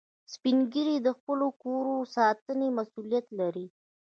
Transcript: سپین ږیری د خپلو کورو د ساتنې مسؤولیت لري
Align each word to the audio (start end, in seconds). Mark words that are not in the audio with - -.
سپین 0.33 0.57
ږیری 0.71 0.97
د 1.03 1.07
خپلو 1.17 1.47
کورو 1.61 1.93
د 2.01 2.11
ساتنې 2.17 2.67
مسؤولیت 2.77 3.25
لري 3.39 3.67